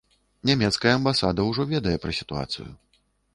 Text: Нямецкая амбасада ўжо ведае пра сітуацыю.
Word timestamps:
Нямецкая 0.49 0.93
амбасада 0.99 1.45
ўжо 1.49 1.67
ведае 1.75 1.93
пра 2.07 2.15
сітуацыю. 2.21 2.67